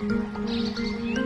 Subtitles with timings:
[0.00, 0.04] え
[1.14, 1.17] っ?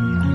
[0.00, 0.29] Mm-hmm.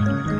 [0.00, 0.37] Mm-hmm.